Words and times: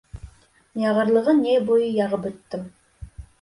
Яғырлығын 0.83 1.43
йәй 1.49 1.61
буйы 1.67 1.91
яғып 1.99 2.25
бөттөм. 2.25 2.65